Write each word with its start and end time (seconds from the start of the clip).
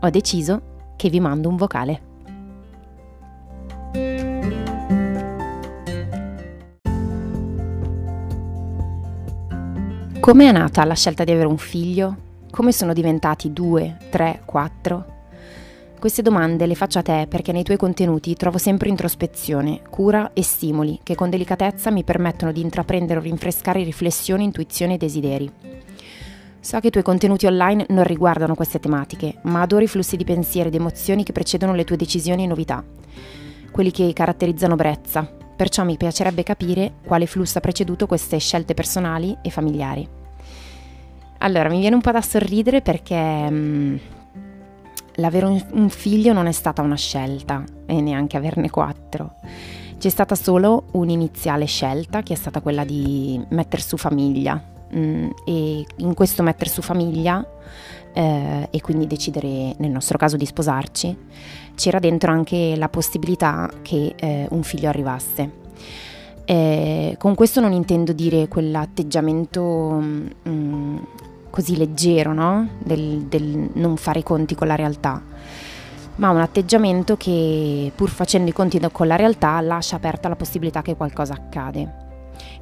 ho 0.00 0.10
deciso 0.10 0.94
che 0.96 1.08
vi 1.08 1.20
mando 1.20 1.48
un 1.48 1.56
vocale. 1.56 2.00
Come 10.20 10.48
è 10.48 10.52
nata 10.52 10.84
la 10.84 10.94
scelta 10.94 11.22
di 11.22 11.30
avere 11.30 11.46
un 11.46 11.58
figlio? 11.58 12.16
Come 12.50 12.72
sono 12.72 12.92
diventati 12.92 13.52
due, 13.52 13.96
tre, 14.10 14.42
quattro? 14.44 15.14
Queste 15.98 16.22
domande 16.22 16.66
le 16.66 16.74
faccio 16.74 16.98
a 16.98 17.02
te 17.02 17.26
perché 17.28 17.52
nei 17.52 17.62
tuoi 17.62 17.76
contenuti 17.76 18.34
trovo 18.34 18.58
sempre 18.58 18.88
introspezione, 18.88 19.82
cura 19.88 20.32
e 20.32 20.42
stimoli 20.42 21.00
che 21.02 21.14
con 21.14 21.30
delicatezza 21.30 21.90
mi 21.90 22.04
permettono 22.04 22.52
di 22.52 22.60
intraprendere 22.60 23.18
o 23.18 23.22
rinfrescare 23.22 23.82
riflessioni, 23.82 24.44
intuizioni 24.44 24.94
e 24.94 24.98
desideri. 24.98 25.52
So 26.66 26.80
che 26.80 26.88
i 26.88 26.90
tuoi 26.90 27.04
contenuti 27.04 27.46
online 27.46 27.86
non 27.90 28.02
riguardano 28.02 28.56
queste 28.56 28.80
tematiche, 28.80 29.36
ma 29.42 29.60
adoro 29.60 29.84
i 29.84 29.86
flussi 29.86 30.16
di 30.16 30.24
pensieri 30.24 30.66
ed 30.66 30.74
emozioni 30.74 31.22
che 31.22 31.30
precedono 31.30 31.74
le 31.74 31.84
tue 31.84 31.96
decisioni 31.96 32.42
e 32.42 32.48
novità, 32.48 32.82
quelli 33.70 33.92
che 33.92 34.12
caratterizzano 34.12 34.74
Brezza, 34.74 35.22
perciò 35.22 35.84
mi 35.84 35.96
piacerebbe 35.96 36.42
capire 36.42 36.94
quale 37.06 37.26
flusso 37.26 37.58
ha 37.58 37.60
preceduto 37.60 38.08
queste 38.08 38.38
scelte 38.38 38.74
personali 38.74 39.38
e 39.42 39.50
familiari. 39.50 40.08
Allora, 41.38 41.68
mi 41.68 41.78
viene 41.78 41.94
un 41.94 42.00
po' 42.00 42.10
da 42.10 42.20
sorridere 42.20 42.82
perché 42.82 43.48
mm, 43.48 43.96
l'avere 45.18 45.46
un, 45.46 45.64
un 45.70 45.88
figlio 45.88 46.32
non 46.32 46.48
è 46.48 46.52
stata 46.52 46.82
una 46.82 46.96
scelta 46.96 47.62
e 47.86 48.00
neanche 48.00 48.36
averne 48.36 48.70
quattro. 48.70 49.36
C'è 49.98 50.08
stata 50.08 50.34
solo 50.34 50.86
un'iniziale 50.94 51.66
scelta 51.66 52.24
che 52.24 52.32
è 52.32 52.36
stata 52.36 52.60
quella 52.60 52.84
di 52.84 53.40
mettere 53.50 53.82
su 53.82 53.96
famiglia 53.96 54.74
mm, 54.94 55.30
e 55.44 55.84
in 55.96 56.14
questo 56.14 56.42
mettere 56.42 56.70
su 56.70 56.82
famiglia 56.82 57.44
eh, 58.12 58.68
e 58.70 58.80
quindi 58.80 59.06
decidere 59.06 59.74
nel 59.76 59.90
nostro 59.90 60.16
caso 60.16 60.36
di 60.36 60.46
sposarci, 60.46 61.16
c'era 61.74 61.98
dentro 61.98 62.32
anche 62.32 62.74
la 62.76 62.88
possibilità 62.88 63.70
che 63.82 64.14
eh, 64.16 64.46
un 64.50 64.62
figlio 64.62 64.88
arrivasse. 64.88 65.64
Eh, 66.46 67.16
con 67.18 67.34
questo 67.34 67.60
non 67.60 67.72
intendo 67.72 68.12
dire 68.12 68.48
quell'atteggiamento 68.48 70.02
mm, 70.48 70.96
così 71.50 71.76
leggero, 71.76 72.32
no? 72.32 72.68
del, 72.82 73.26
del 73.28 73.70
non 73.74 73.96
fare 73.96 74.20
i 74.20 74.22
conti 74.22 74.54
con 74.54 74.68
la 74.68 74.76
realtà, 74.76 75.22
ma 76.16 76.30
un 76.30 76.40
atteggiamento 76.40 77.16
che 77.16 77.92
pur 77.94 78.08
facendo 78.08 78.48
i 78.48 78.54
conti 78.54 78.80
con 78.92 79.06
la 79.06 79.16
realtà 79.16 79.60
lascia 79.60 79.96
aperta 79.96 80.28
la 80.28 80.36
possibilità 80.36 80.80
che 80.80 80.96
qualcosa 80.96 81.34
accade. 81.34 82.04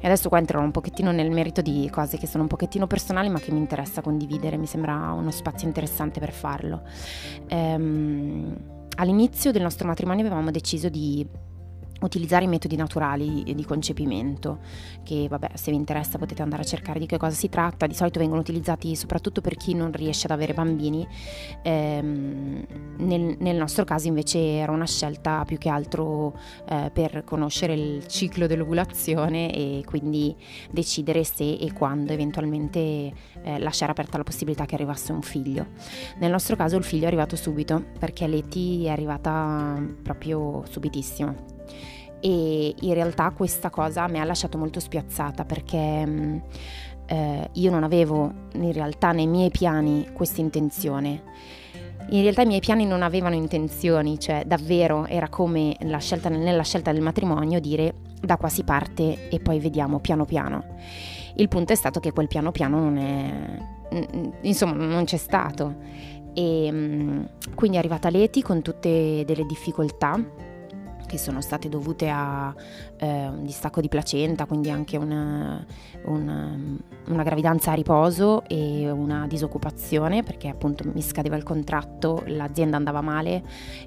E 0.05 0.07
adesso 0.07 0.29
qua 0.29 0.37
entrerò 0.37 0.61
un 0.61 0.69
pochettino 0.69 1.11
nel 1.11 1.31
merito 1.31 1.63
di 1.63 1.89
cose 1.91 2.19
che 2.19 2.27
sono 2.27 2.43
un 2.43 2.47
pochettino 2.47 2.85
personali 2.85 3.27
ma 3.27 3.39
che 3.39 3.51
mi 3.51 3.57
interessa 3.57 4.03
condividere, 4.03 4.55
mi 4.55 4.67
sembra 4.67 5.11
uno 5.13 5.31
spazio 5.31 5.65
interessante 5.65 6.19
per 6.19 6.31
farlo. 6.31 6.83
Ehm, 7.47 8.55
all'inizio 8.97 9.51
del 9.51 9.63
nostro 9.63 9.87
matrimonio 9.87 10.23
avevamo 10.23 10.51
deciso 10.51 10.89
di 10.89 11.27
utilizzare 12.01 12.43
i 12.45 12.47
metodi 12.47 12.75
naturali 12.75 13.43
di 13.43 13.65
concepimento, 13.65 14.59
che 15.03 15.27
vabbè 15.29 15.51
se 15.53 15.71
vi 15.71 15.77
interessa 15.77 16.17
potete 16.17 16.41
andare 16.41 16.63
a 16.63 16.65
cercare 16.65 16.99
di 16.99 17.05
che 17.05 17.17
cosa 17.17 17.35
si 17.35 17.49
tratta, 17.49 17.87
di 17.87 17.93
solito 17.93 18.19
vengono 18.19 18.41
utilizzati 18.41 18.95
soprattutto 18.95 19.41
per 19.41 19.55
chi 19.55 19.73
non 19.73 19.91
riesce 19.91 20.25
ad 20.25 20.31
avere 20.31 20.53
bambini, 20.53 21.07
ehm, 21.63 22.65
nel, 22.97 23.35
nel, 23.39 23.55
nostro 23.55 23.85
caso 23.85 24.07
invece 24.07 24.39
era 24.39 24.71
una 24.71 24.85
scelta 24.85 25.43
più 25.45 25.57
che 25.57 25.69
altro 25.69 26.37
eh, 26.67 26.91
per 26.93 27.23
conoscere 27.23 27.73
il 27.73 28.07
ciclo 28.07 28.47
dell'ovulazione 28.47 29.53
e 29.53 29.83
quindi 29.85 30.35
decidere 30.71 31.23
se 31.23 31.55
e 31.55 31.73
quando 31.73 32.11
eventualmente 32.11 32.79
eh, 32.79 33.59
lasciare 33.59 33.91
aperta 33.91 34.17
la 34.17 34.23
possibilità 34.23 34.65
che 34.65 34.75
arrivasse 34.75 35.11
un 35.11 35.21
figlio. 35.21 35.67
Nel 36.19 36.31
nostro 36.31 36.55
caso 36.55 36.75
il 36.77 36.83
figlio 36.83 37.03
è 37.03 37.07
arrivato 37.07 37.35
subito 37.35 37.83
perché 37.97 38.27
Leti 38.27 38.85
è 38.85 38.89
arrivata 38.89 39.81
proprio 40.03 40.63
subitissimo 40.69 41.53
e 42.19 42.75
in 42.79 42.93
realtà 42.93 43.31
questa 43.31 43.69
cosa 43.69 44.07
mi 44.07 44.19
ha 44.19 44.23
lasciato 44.23 44.57
molto 44.57 44.79
spiazzata 44.79 45.45
perché 45.45 46.05
mh, 46.05 46.41
eh, 47.07 47.49
io 47.53 47.71
non 47.71 47.83
avevo 47.83 48.31
in 48.53 48.71
realtà 48.71 49.11
nei 49.11 49.27
miei 49.27 49.51
piani 49.51 50.07
questa 50.13 50.41
intenzione. 50.41 51.21
In 52.09 52.21
realtà 52.21 52.43
i 52.43 52.45
miei 52.45 52.59
piani 52.59 52.85
non 52.85 53.01
avevano 53.01 53.33
intenzioni, 53.35 54.19
cioè 54.19 54.43
davvero 54.45 55.07
era 55.07 55.27
come 55.27 55.75
scelta, 55.97 56.29
nella 56.29 56.61
scelta 56.61 56.91
del 56.91 57.01
matrimonio 57.01 57.59
dire 57.59 57.95
da 58.21 58.37
qua 58.37 58.49
si 58.49 58.63
parte 58.63 59.29
e 59.29 59.39
poi 59.39 59.59
vediamo 59.59 59.99
piano 59.99 60.25
piano. 60.25 60.63
Il 61.35 61.47
punto 61.47 61.73
è 61.73 61.75
stato 61.75 61.99
che 61.99 62.11
quel 62.11 62.27
piano 62.27 62.51
piano 62.51 62.79
non 62.79 62.97
è, 62.97 64.37
insomma, 64.41 64.75
non 64.75 65.05
c'è 65.05 65.17
stato. 65.17 65.75
E 66.33 67.27
quindi 67.55 67.77
è 67.77 67.79
arrivata 67.79 68.09
Leti 68.09 68.41
con 68.41 68.61
tutte 68.61 69.23
delle 69.25 69.45
difficoltà 69.45 70.19
che 71.05 71.17
sono 71.17 71.41
state 71.41 71.69
dovute 71.69 72.09
a 72.09 72.53
eh, 72.97 73.27
un 73.27 73.43
distacco 73.43 73.81
di 73.81 73.87
placenta, 73.87 74.45
quindi 74.45 74.69
anche 74.69 74.97
una, 74.97 75.65
una, 76.05 76.57
una, 77.07 77.23
gravidanza 77.23 77.71
a 77.71 77.73
riposo 77.73 78.43
e 78.47 78.89
una 78.89 79.27
disoccupazione 79.27 80.23
perché 80.23 80.47
appunto 80.47 80.83
mi 80.91 81.01
scadeva 81.01 81.35
il 81.35 81.43
contratto, 81.43 82.23
l'azienda 82.27 82.77
andava 82.77 83.01
male 83.01 83.43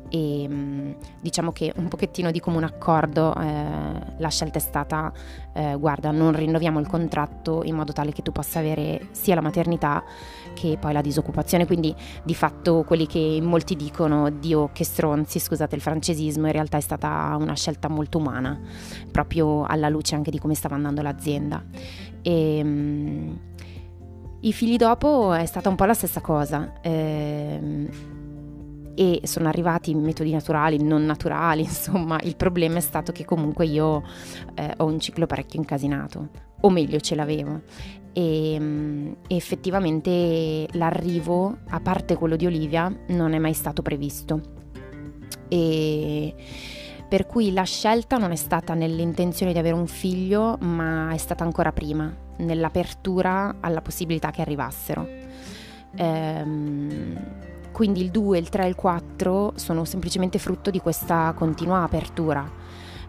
e 0.09 0.47
mm, 0.49 0.93
diciamo 1.21 1.53
che 1.53 1.73
un 1.77 1.89
pochettino 1.89 2.31
di 2.31 2.41
comune 2.41 2.67
accordo 2.67 3.35
eh, 3.35 4.15
la 4.17 4.29
scelta 4.29 4.59
è 4.59 4.61
stata 4.63 5.13
eh, 5.53 5.77
guarda 5.79 6.11
non 6.11 6.35
rinnoviamo 6.35 6.79
il 6.81 6.87
contratto 6.87 7.63
in 7.65 7.75
modo 7.75 7.93
tale 7.93 8.13
che 8.13 8.23
tu 8.23 8.33
possa 8.33 8.59
avere 8.59 9.09
sia 9.13 9.35
la 9.35 9.41
maternità 9.41 10.05
che 10.59 10.77
poi 10.79 10.93
la 10.93 11.01
disoccupazione, 11.01 11.67
quindi 11.67 11.95
di 12.25 12.35
fatto 12.35 12.83
quelli 12.83 13.07
che 13.07 13.39
molti 13.41 13.77
dicono 13.77 14.29
Dio 14.31 14.71
che 14.73 14.85
stronzi, 14.85 15.39
scusate 15.39 15.77
il 15.77 15.81
francesismo, 15.81 16.47
in 16.47 16.53
realtà 16.53 16.77
è 16.77 16.81
stata 16.81 17.08
una 17.39 17.55
scelta 17.55 17.89
molto 17.89 18.19
umana, 18.19 18.59
proprio 19.11 19.65
alla 19.65 19.89
luce 19.89 20.15
anche 20.15 20.31
di 20.31 20.39
come 20.39 20.55
stava 20.55 20.75
andando 20.75 21.03
l'azienda. 21.03 21.65
E, 22.23 22.61
um, 22.63 23.39
I 24.41 24.53
figli 24.53 24.77
dopo 24.77 25.33
è 25.33 25.47
stata 25.47 25.69
un 25.69 25.77
po' 25.77 25.85
la 25.85 25.95
stessa 25.95 26.21
cosa. 26.21 26.75
Ehm, 26.83 27.89
e 28.95 29.21
sono 29.23 29.47
arrivati 29.47 29.95
metodi 29.95 30.33
naturali, 30.33 30.83
non 30.83 31.05
naturali, 31.05 31.63
insomma 31.67 32.19
il 32.23 32.35
problema 32.35 32.79
è 32.79 32.81
stato 32.81 33.13
che 33.13 33.25
comunque 33.25 33.65
io 33.65 34.03
eh, 34.55 34.75
ho 34.77 34.85
un 34.85 34.99
ciclo 34.99 35.27
parecchio 35.27 35.61
incasinato, 35.61 36.29
o 36.63 36.71
meglio 36.71 36.99
ce 36.99 37.15
l'avevo 37.15 37.61
e, 38.19 38.55
ehm, 38.55 39.17
effettivamente 39.29 40.67
l'arrivo, 40.73 41.59
a 41.69 41.79
parte 41.79 42.17
quello 42.17 42.35
di 42.35 42.47
Olivia, 42.47 42.93
non 43.09 43.33
è 43.33 43.39
mai 43.39 43.53
stato 43.53 43.81
previsto. 43.81 44.57
E 45.49 46.35
per 47.09 47.27
cui 47.27 47.53
la 47.53 47.63
scelta 47.63 48.19
non 48.19 48.33
è 48.33 48.37
stata 48.37 48.75
nell'intenzione 48.75 49.53
di 49.53 49.59
avere 49.59 49.75
un 49.75 49.87
figlio, 49.87 50.59
ma 50.61 51.11
è 51.11 51.17
stata 51.17 51.43
ancora 51.43 51.73
prima, 51.73 52.15
nell'apertura 52.37 53.57
alla 53.61 53.81
possibilità 53.81 54.31
che 54.31 54.43
arrivassero. 54.43 55.09
Ehm, 55.97 57.17
quindi 57.73 58.03
il 58.03 58.11
2, 58.11 58.39
il 58.39 58.49
3 58.51 58.65
e 58.65 58.69
il 58.69 58.75
4 58.75 59.53
sono 59.57 59.85
semplicemente 59.85 60.39
frutto 60.39 60.71
di 60.71 60.81
questa 60.81 61.33
continua 61.35 61.83
apertura 61.83 62.68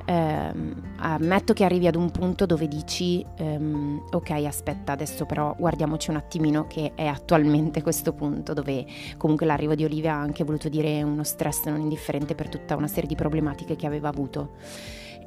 eh, 0.09 0.51
ammetto 0.97 1.53
che 1.53 1.63
arrivi 1.63 1.85
ad 1.85 1.95
un 1.95 2.09
punto 2.09 2.47
dove 2.47 2.67
dici 2.67 3.23
ehm, 3.37 4.05
ok 4.11 4.31
aspetta 4.43 4.93
adesso 4.93 5.27
però 5.27 5.55
guardiamoci 5.55 6.09
un 6.09 6.15
attimino 6.15 6.65
che 6.65 6.93
è 6.95 7.05
attualmente 7.05 7.83
questo 7.83 8.13
punto 8.13 8.53
dove 8.53 8.85
comunque 9.17 9.45
l'arrivo 9.45 9.75
di 9.75 9.83
Olivia 9.83 10.15
ha 10.15 10.19
anche 10.19 10.43
voluto 10.43 10.67
dire 10.67 11.03
uno 11.03 11.23
stress 11.23 11.65
non 11.65 11.81
indifferente 11.81 12.33
per 12.33 12.49
tutta 12.49 12.75
una 12.75 12.87
serie 12.87 13.07
di 13.07 13.13
problematiche 13.13 13.75
che 13.75 13.85
aveva 13.85 14.09
avuto 14.09 14.53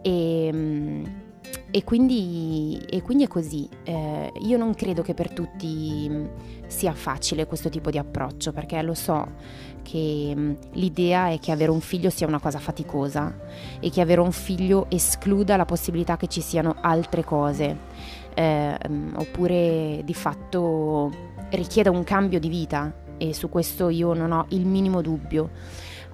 e, 0.02 0.46
ehm, 0.46 1.23
e, 1.70 1.85
quindi, 1.85 2.85
e 2.88 3.00
quindi, 3.02 3.25
è 3.25 3.28
così. 3.28 3.69
Eh, 3.85 4.32
io 4.40 4.58
non 4.58 4.75
credo 4.75 5.00
che 5.00 5.14
per 5.14 5.32
tutti 5.32 6.28
sia 6.67 6.93
facile 6.93 7.46
questo 7.46 7.70
tipo 7.70 7.90
di 7.90 7.99
approccio, 7.99 8.52
perché 8.52 8.81
lo 8.82 8.94
so 8.94 9.26
che 9.82 10.32
mh, 10.34 10.56
l'idea 10.73 11.29
è 11.29 11.38
che 11.38 11.52
avere 11.52 11.70
un 11.70 11.81
figlio 11.81 12.11
sia 12.11 12.26
una 12.26 12.40
cosa 12.40 12.58
faticosa 12.58 13.34
e 13.81 13.90
che 13.90 14.00
avere 14.00 14.20
un 14.20 14.32
figlio 14.32 14.87
escluda 14.88 15.56
la 15.56 15.64
possibilità 15.64 16.17
che 16.17 16.29
ci 16.29 16.40
siano 16.40 16.76
altre 16.81 17.25
cose, 17.25 17.76
eh, 18.34 18.79
oppure 19.14 20.00
di 20.05 20.14
fatto 20.14 21.11
richieda 21.50 21.90
un 21.90 22.05
cambio 22.05 22.40
di 22.40 22.49
vita 22.49 22.93
e 23.19 23.34
su 23.34 23.49
questo 23.49 23.88
io 23.88 24.14
non 24.14 24.32
ho 24.32 24.46
il 24.49 24.67
minimo 24.67 25.02
dubbio. 25.02 25.50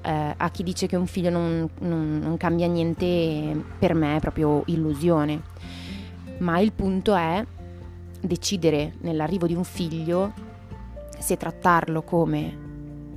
Eh, 0.02 0.34
a 0.36 0.50
chi 0.50 0.62
dice 0.62 0.86
che 0.86 0.96
un 0.96 1.06
figlio 1.06 1.30
non, 1.30 1.68
non, 1.80 2.18
non 2.18 2.36
cambia 2.36 2.66
niente, 2.66 3.64
per 3.78 3.94
me 3.94 4.16
è 4.16 4.20
proprio 4.20 4.62
illusione. 4.66 5.42
Ma 6.38 6.58
il 6.60 6.72
punto 6.72 7.14
è 7.14 7.44
decidere 8.20 8.94
nell'arrivo 9.00 9.46
di 9.46 9.54
un 9.54 9.64
figlio 9.64 10.32
se 11.18 11.36
trattarlo 11.36 12.02
come 12.02 12.66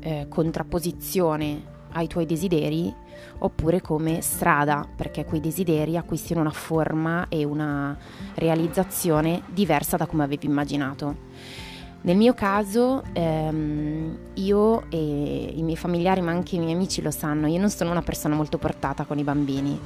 eh, 0.02 0.26
contrapposizione 0.30 1.80
ai 1.94 2.08
tuoi 2.08 2.26
desideri 2.26 2.94
oppure 3.40 3.82
come 3.82 4.22
strada 4.22 4.88
perché 4.96 5.26
quei 5.26 5.40
desideri 5.40 5.98
acquistino 5.98 6.40
una 6.40 6.52
forma 6.52 7.28
e 7.30 7.44
una 7.44 7.98
realizzazione 8.36 9.44
diversa 9.48 9.98
da 9.98 10.06
come 10.06 10.24
avevi 10.24 10.46
immaginato. 10.46 11.30
Nel 12.04 12.18
mio 12.18 12.34
caso, 12.34 13.04
ehm, 13.14 14.18
io 14.34 14.90
e 14.90 15.52
i 15.56 15.62
miei 15.62 15.78
familiari, 15.78 16.22
ma 16.22 16.32
anche 16.32 16.56
i 16.56 16.60
miei 16.60 16.74
amici 16.74 17.00
lo 17.00 17.12
sanno, 17.12 17.46
io 17.46 17.60
non 17.60 17.70
sono 17.70 17.92
una 17.92 18.02
persona 18.02 18.34
molto 18.34 18.58
portata 18.58 19.06
con 19.06 19.20
i 19.20 19.24
bambini 19.24 19.80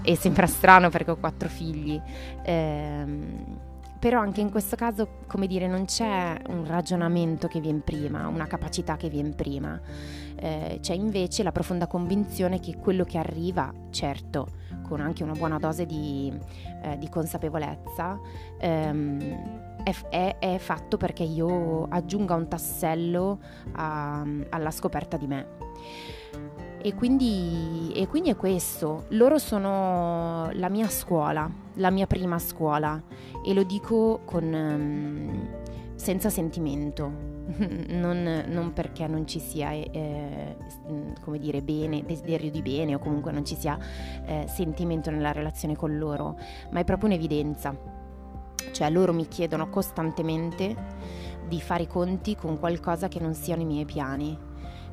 e 0.00 0.16
sembra 0.16 0.46
strano 0.46 0.88
perché 0.88 1.10
ho 1.10 1.16
quattro 1.16 1.48
figli. 1.48 2.00
Ehm, 2.42 3.66
però 3.98 4.20
anche 4.20 4.40
in 4.40 4.50
questo 4.50 4.76
caso, 4.76 5.08
come 5.26 5.46
dire, 5.46 5.66
non 5.66 5.84
c'è 5.84 6.40
un 6.48 6.64
ragionamento 6.66 7.48
che 7.48 7.60
viene 7.60 7.80
prima, 7.80 8.28
una 8.28 8.46
capacità 8.46 8.96
che 8.96 9.08
viene 9.08 9.30
prima, 9.30 9.80
eh, 10.36 10.78
c'è 10.80 10.94
invece 10.94 11.42
la 11.42 11.52
profonda 11.52 11.86
convinzione 11.86 12.60
che 12.60 12.76
quello 12.76 13.04
che 13.04 13.18
arriva, 13.18 13.72
certo, 13.90 14.46
con 14.82 15.00
anche 15.00 15.22
una 15.22 15.32
buona 15.32 15.58
dose 15.58 15.84
di, 15.84 16.32
eh, 16.82 16.96
di 16.96 17.08
consapevolezza, 17.08 18.18
ehm, 18.58 19.66
è, 20.10 20.36
è, 20.38 20.58
fatto 20.58 20.96
perché 20.96 21.22
io 21.22 21.84
aggiunga 21.88 22.34
un 22.34 22.48
tassello 22.48 23.40
a, 23.72 24.24
alla 24.50 24.70
scoperta 24.70 25.16
di 25.16 25.26
me. 25.26 25.46
E 26.80 26.94
quindi, 26.94 27.92
e 27.92 28.06
quindi, 28.06 28.30
è 28.30 28.36
questo, 28.36 29.06
loro 29.08 29.38
sono 29.38 30.48
la 30.52 30.68
mia 30.68 30.88
scuola, 30.88 31.50
la 31.74 31.90
mia 31.90 32.06
prima 32.06 32.38
scuola. 32.38 33.02
E 33.44 33.52
lo 33.52 33.64
dico 33.64 34.20
con, 34.24 34.44
um, 34.44 35.48
senza 35.96 36.30
sentimento, 36.30 37.10
non, 37.88 38.44
non, 38.46 38.72
perché 38.72 39.08
non 39.08 39.26
ci 39.26 39.40
sia, 39.40 39.72
eh, 39.72 40.56
come 41.20 41.38
dire, 41.40 41.62
bene, 41.62 42.04
desiderio 42.04 42.50
di 42.50 42.62
bene 42.62 42.94
o 42.94 43.00
comunque 43.00 43.32
non 43.32 43.44
ci 43.44 43.56
sia 43.56 43.76
eh, 44.24 44.46
sentimento 44.46 45.10
nella 45.10 45.32
relazione 45.32 45.74
con 45.74 45.98
loro, 45.98 46.38
ma 46.70 46.78
è 46.78 46.84
proprio 46.84 47.08
un'evidenza. 47.08 47.76
Cioè 48.70 48.88
loro 48.90 49.12
mi 49.12 49.26
chiedono 49.26 49.68
costantemente 49.68 50.76
di 51.48 51.60
fare 51.60 51.84
i 51.84 51.86
conti 51.88 52.36
con 52.36 52.58
qualcosa 52.58 53.08
che 53.08 53.18
non 53.18 53.34
siano 53.34 53.62
i 53.62 53.66
miei 53.66 53.84
piani 53.84 54.46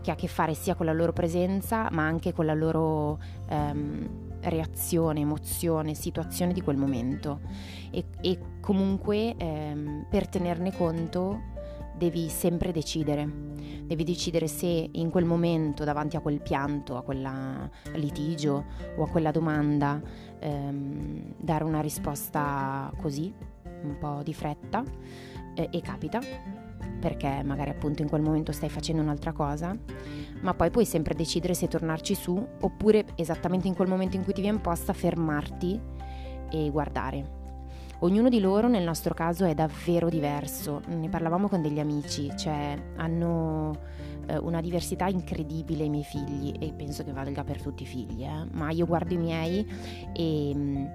che 0.06 0.12
ha 0.12 0.14
a 0.14 0.18
che 0.18 0.28
fare 0.28 0.54
sia 0.54 0.76
con 0.76 0.86
la 0.86 0.94
loro 0.94 1.14
presenza 1.14 1.90
ma 1.92 2.04
anche 2.04 2.32
con 2.32 2.46
la 2.46 2.54
loro 2.54 3.20
ehm, 3.50 4.38
reazione, 4.42 5.22
emozione, 5.22 5.96
situazione 5.96 6.54
di 6.54 6.62
quel 6.62 6.78
momento. 6.78 7.40
E, 7.90 8.06
e 8.22 8.40
comunque 8.62 9.36
ehm, 9.36 10.06
per 10.08 10.28
tenerne 10.28 10.72
conto 10.74 11.54
devi 11.98 12.30
sempre 12.30 12.72
decidere, 12.72 13.28
devi 13.84 14.04
decidere 14.04 14.48
se 14.48 14.90
in 14.92 15.10
quel 15.10 15.26
momento 15.26 15.84
davanti 15.84 16.18
a 16.18 16.20
quel 16.20 16.40
pianto, 16.40 16.98
a 16.98 17.02
quel 17.02 17.28
litigio 17.94 18.66
o 18.98 19.04
a 19.04 19.10
quella 19.10 19.32
domanda 19.32 20.00
ehm, 20.38 21.34
dare 21.38 21.64
una 21.64 21.82
risposta 21.82 22.92
così, 23.02 23.34
un 23.82 23.98
po' 23.98 24.22
di 24.24 24.36
fretta 24.36 24.84
eh, 25.56 25.68
e 25.72 25.82
capita 25.82 26.65
perché 27.00 27.42
magari 27.44 27.70
appunto 27.70 28.02
in 28.02 28.10
quel 28.10 28.22
momento 28.22 28.52
stai 28.52 28.70
facendo 28.70 29.02
un'altra 29.02 29.32
cosa, 29.32 29.78
ma 30.42 30.54
poi 30.54 30.70
puoi 30.70 30.86
sempre 30.86 31.14
decidere 31.16 31.54
se 31.54 31.68
tornarci 31.68 32.16
su 32.16 32.48
oppure 32.62 33.06
esattamente 33.16 33.68
in 33.68 33.76
quel 33.76 33.88
momento 33.88 34.16
in 34.16 34.24
cui 34.24 34.34
ti 34.34 34.42
viene 34.42 34.60
posta 34.60 34.94
fermarti 34.94 35.80
e 36.52 36.70
guardare. 36.70 37.44
Ognuno 38.00 38.28
di 38.28 38.40
loro 38.40 38.68
nel 38.68 38.84
nostro 38.84 39.14
caso 39.14 39.46
è 39.46 39.54
davvero 39.54 40.10
diverso, 40.10 40.82
ne 40.88 41.08
parlavamo 41.08 41.48
con 41.48 41.62
degli 41.62 41.80
amici, 41.80 42.30
cioè 42.36 42.76
hanno 42.98 43.72
eh, 44.28 44.38
una 44.38 44.62
diversità 44.62 45.08
incredibile 45.08 45.86
i 45.86 45.90
miei 45.90 46.04
figli 46.04 46.54
e 46.60 46.74
penso 46.74 47.04
che 47.04 47.14
valga 47.14 47.44
per 47.44 47.62
tutti 47.62 47.84
i 47.84 47.86
figli, 47.86 48.24
eh? 48.24 48.48
ma 48.52 48.72
io 48.72 48.86
guardo 48.86 49.14
i 49.14 49.18
miei 49.18 49.66
e 50.14 50.52
mm, 50.54 50.86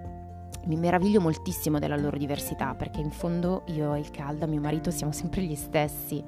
mi 0.65 0.77
meraviglio 0.77 1.21
moltissimo 1.21 1.79
della 1.79 1.97
loro 1.97 2.17
diversità 2.17 2.75
perché 2.75 3.01
in 3.01 3.11
fondo 3.11 3.63
io 3.67 3.95
e 3.95 4.01
il 4.01 4.11
Calda, 4.11 4.47
mio 4.47 4.61
marito, 4.61 4.91
siamo 4.91 5.13
sempre 5.13 5.43
gli 5.43 5.55
stessi. 5.55 6.23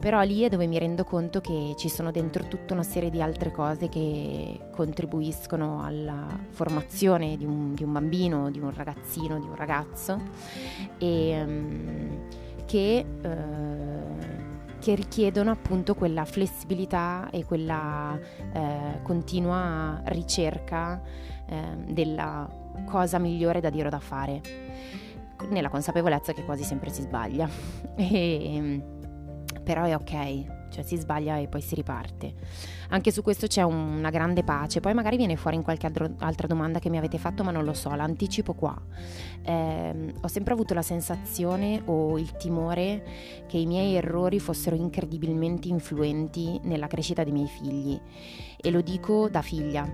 Però 0.00 0.22
lì 0.22 0.40
è 0.40 0.48
dove 0.48 0.66
mi 0.66 0.78
rendo 0.78 1.04
conto 1.04 1.42
che 1.42 1.74
ci 1.76 1.90
sono 1.90 2.10
dentro 2.10 2.48
tutta 2.48 2.72
una 2.72 2.82
serie 2.82 3.10
di 3.10 3.20
altre 3.20 3.52
cose 3.52 3.90
che 3.90 4.58
contribuiscono 4.70 5.84
alla 5.84 6.26
formazione 6.48 7.36
di 7.36 7.44
un, 7.44 7.74
di 7.74 7.84
un 7.84 7.92
bambino, 7.92 8.50
di 8.50 8.58
un 8.58 8.72
ragazzino, 8.74 9.38
di 9.38 9.44
un 9.44 9.54
ragazzo 9.54 10.18
e 10.96 11.42
um, 11.46 12.18
che, 12.64 13.04
uh, 13.22 14.78
che, 14.78 14.94
richiedono 14.94 15.50
appunto 15.50 15.94
quella 15.94 16.24
flessibilità 16.24 17.28
e 17.30 17.44
quella 17.44 18.18
uh, 18.54 19.02
continua 19.02 20.00
ricerca 20.06 20.98
uh, 21.46 21.92
della 21.92 22.59
cosa 22.84 23.18
migliore 23.18 23.60
da 23.60 23.70
dire 23.70 23.88
o 23.88 23.90
da 23.90 23.98
fare, 23.98 24.40
nella 25.48 25.68
consapevolezza 25.68 26.32
che 26.32 26.44
quasi 26.44 26.64
sempre 26.64 26.90
si 26.90 27.02
sbaglia. 27.02 27.48
e, 27.96 28.82
però 29.62 29.84
è 29.84 29.94
ok, 29.94 30.68
cioè 30.70 30.82
si 30.82 30.96
sbaglia 30.96 31.36
e 31.36 31.46
poi 31.48 31.60
si 31.60 31.74
riparte. 31.74 32.34
Anche 32.88 33.12
su 33.12 33.22
questo 33.22 33.46
c'è 33.46 33.62
una 33.62 34.10
grande 34.10 34.42
pace, 34.42 34.80
poi 34.80 34.94
magari 34.94 35.16
viene 35.16 35.36
fuori 35.36 35.56
in 35.56 35.62
qualche 35.62 35.86
altro, 35.86 36.10
altra 36.18 36.46
domanda 36.46 36.78
che 36.78 36.88
mi 36.88 36.98
avete 36.98 37.18
fatto, 37.18 37.44
ma 37.44 37.50
non 37.50 37.64
lo 37.64 37.72
so, 37.72 37.94
l'anticipo 37.94 38.54
qua. 38.54 38.76
Eh, 39.42 40.14
ho 40.20 40.28
sempre 40.28 40.54
avuto 40.54 40.74
la 40.74 40.82
sensazione 40.82 41.82
o 41.84 42.18
il 42.18 42.32
timore 42.36 43.04
che 43.46 43.58
i 43.58 43.66
miei 43.66 43.94
errori 43.94 44.40
fossero 44.40 44.74
incredibilmente 44.74 45.68
influenti 45.68 46.58
nella 46.64 46.86
crescita 46.86 47.22
dei 47.22 47.32
miei 47.32 47.48
figli 47.48 48.00
e 48.56 48.70
lo 48.70 48.80
dico 48.80 49.28
da 49.28 49.42
figlia, 49.42 49.88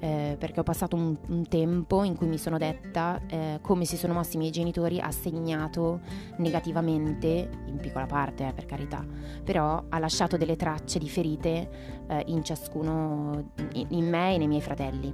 eh, 0.00 0.36
perché 0.38 0.60
ho 0.60 0.62
passato 0.62 0.96
un, 0.96 1.16
un, 1.28 1.46
tempo 1.48 2.02
in 2.02 2.16
cui 2.16 2.26
mi 2.26 2.38
sono 2.38 2.58
detta 2.58 3.20
eh, 3.26 3.58
come 3.62 3.84
si 3.84 3.96
sono 3.96 4.12
mossi 4.12 4.36
i 4.36 4.38
miei 4.38 4.50
genitori 4.50 5.00
ha 5.00 5.10
segnato 5.10 6.00
negativamente, 6.36 7.48
in 7.66 7.78
piccola 7.80 8.06
parte 8.06 8.48
eh, 8.48 8.52
per 8.52 8.66
carità, 8.66 9.04
però 9.44 9.84
ha 9.88 9.98
lasciato 9.98 10.36
delle 10.36 10.56
tracce 10.56 10.98
di 10.98 11.08
ferite 11.08 12.04
eh, 12.08 12.22
in 12.26 12.44
ciascuno, 12.44 13.52
in, 13.72 13.86
in 13.90 14.08
me 14.08 14.34
e 14.34 14.38
nei 14.38 14.48
miei 14.48 14.62
fratelli. 14.62 15.12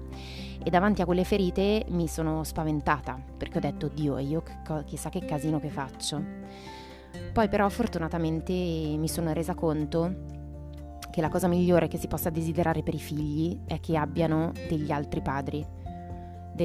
E 0.64 0.70
davanti 0.70 1.02
a 1.02 1.04
quelle 1.04 1.24
ferite 1.24 1.84
mi 1.88 2.06
sono 2.06 2.44
spaventata 2.44 3.20
perché 3.36 3.58
ho 3.58 3.60
detto, 3.60 3.88
Dio, 3.88 4.18
io 4.18 4.42
chissà 4.84 5.08
che 5.08 5.24
casino 5.24 5.58
che 5.58 5.70
faccio. 5.70 6.22
Poi 7.32 7.48
però 7.48 7.68
fortunatamente 7.68 8.52
mi 8.52 9.08
sono 9.08 9.32
resa 9.32 9.54
conto 9.54 10.40
che 11.12 11.20
la 11.20 11.28
cosa 11.28 11.46
migliore 11.46 11.88
che 11.88 11.98
si 11.98 12.08
possa 12.08 12.30
desiderare 12.30 12.82
per 12.82 12.94
i 12.94 12.98
figli 12.98 13.60
è 13.66 13.78
che 13.80 13.98
abbiano 13.98 14.50
degli 14.66 14.90
altri 14.90 15.20
padri, 15.20 15.64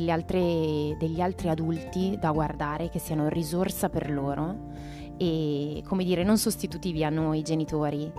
altre, 0.10 0.96
degli 0.98 1.20
altri 1.20 1.50
adulti 1.50 2.18
da 2.18 2.32
guardare 2.32 2.90
che 2.90 2.98
siano 2.98 3.28
risorsa 3.28 3.90
per 3.90 4.10
loro 4.10 4.72
e, 5.18 5.84
come 5.86 6.06
dire, 6.06 6.24
non 6.24 6.38
sostitutivi 6.38 7.04
a 7.04 7.10
noi 7.10 7.42
genitori, 7.42 8.10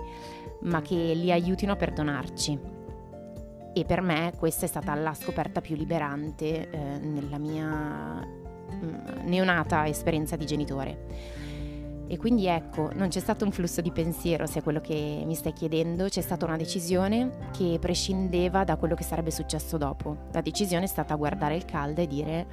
ma 0.61 0.81
che 0.81 1.13
li 1.15 1.31
aiutino 1.31 1.71
a 1.71 1.75
perdonarci. 1.75 2.59
E 3.73 3.85
per 3.85 4.01
me 4.01 4.33
questa 4.37 4.65
è 4.65 4.67
stata 4.67 4.93
la 4.93 5.15
scoperta 5.15 5.61
più 5.61 5.75
liberante 5.75 6.69
eh, 6.69 6.99
nella 6.99 7.39
mia 7.39 8.23
mm, 8.73 9.25
neonata 9.25 9.87
esperienza 9.87 10.35
di 10.35 10.45
genitore 10.45 11.47
e 12.11 12.17
quindi 12.17 12.47
ecco, 12.47 12.89
non 12.95 13.09
c'è 13.09 13.19
stato 13.19 13.45
un 13.45 13.51
flusso 13.51 13.81
di 13.81 13.91
pensiero, 13.91 14.47
se 14.47 14.59
è 14.59 14.63
quello 14.63 14.81
che 14.81 15.21
mi 15.27 15.35
stai 15.35 15.53
chiedendo, 15.53 16.07
c'è 16.07 16.21
stata 16.21 16.43
una 16.43 16.57
decisione 16.57 17.49
che 17.55 17.77
prescindeva 17.79 18.63
da 18.63 18.77
quello 18.77 18.95
che 18.95 19.03
sarebbe 19.03 19.29
successo 19.29 19.77
dopo. 19.77 20.17
La 20.31 20.41
decisione 20.41 20.85
è 20.85 20.87
stata 20.87 21.13
guardare 21.13 21.55
il 21.55 21.65
caldo 21.65 22.01
e 22.01 22.07
dire 22.07 22.47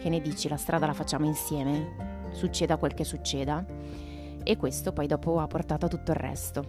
che 0.00 0.08
ne 0.08 0.20
dici, 0.20 0.48
la 0.48 0.56
strada 0.56 0.86
la 0.86 0.92
facciamo 0.92 1.26
insieme, 1.26 2.28
succeda 2.34 2.76
quel 2.76 2.94
che 2.94 3.02
succeda. 3.02 3.66
E 4.44 4.56
questo 4.56 4.92
poi 4.92 5.08
dopo 5.08 5.40
ha 5.40 5.46
portato 5.48 5.86
a 5.86 5.88
tutto 5.88 6.12
il 6.12 6.16
resto. 6.16 6.64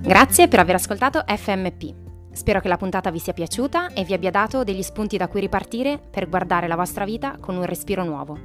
Grazie 0.00 0.48
per 0.48 0.58
aver 0.58 0.76
ascoltato 0.76 1.22
FMP. 1.26 2.03
Spero 2.34 2.60
che 2.60 2.68
la 2.68 2.76
puntata 2.76 3.10
vi 3.10 3.20
sia 3.20 3.32
piaciuta 3.32 3.94
e 3.94 4.04
vi 4.04 4.12
abbia 4.12 4.30
dato 4.30 4.64
degli 4.64 4.82
spunti 4.82 5.16
da 5.16 5.28
cui 5.28 5.40
ripartire 5.40 5.98
per 5.98 6.28
guardare 6.28 6.66
la 6.66 6.76
vostra 6.76 7.04
vita 7.04 7.38
con 7.38 7.56
un 7.56 7.64
respiro 7.64 8.04
nuovo. 8.04 8.36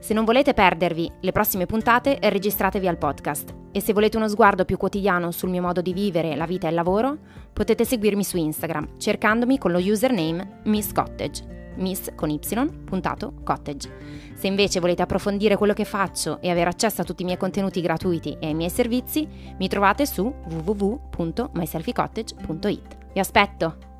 Se 0.00 0.14
non 0.14 0.24
volete 0.24 0.54
perdervi 0.54 1.12
le 1.20 1.30
prossime 1.30 1.66
puntate, 1.66 2.18
registratevi 2.20 2.88
al 2.88 2.96
podcast 2.96 3.54
e 3.70 3.80
se 3.80 3.92
volete 3.92 4.16
uno 4.16 4.28
sguardo 4.28 4.64
più 4.64 4.78
quotidiano 4.78 5.30
sul 5.30 5.50
mio 5.50 5.62
modo 5.62 5.80
di 5.80 5.92
vivere 5.92 6.34
la 6.34 6.46
vita 6.46 6.66
e 6.66 6.70
il 6.70 6.74
lavoro, 6.74 7.16
potete 7.52 7.84
seguirmi 7.84 8.24
su 8.24 8.38
Instagram 8.38 8.98
cercandomi 8.98 9.58
con 9.58 9.70
lo 9.70 9.78
username 9.78 10.60
Miss 10.64 10.92
Cottage. 10.92 11.52
miss 11.76 12.10
con 12.14 12.30
y, 12.30 12.38
puntato, 12.84 13.34
cottage. 13.44 13.90
Se 14.34 14.46
invece 14.46 14.80
volete 14.80 15.02
approfondire 15.02 15.56
quello 15.56 15.74
che 15.74 15.84
faccio 15.84 16.40
e 16.40 16.50
avere 16.50 16.70
accesso 16.70 17.02
a 17.02 17.04
tutti 17.04 17.22
i 17.22 17.24
miei 17.24 17.38
contenuti 17.38 17.80
gratuiti 17.80 18.36
e 18.40 18.46
ai 18.46 18.54
miei 18.54 18.70
servizi, 18.70 19.28
mi 19.56 19.68
trovate 19.68 20.06
su 20.06 20.34
www.myselfiecottage.it. 20.64 23.01
Vi 23.12 23.20
aspetto! 23.20 23.91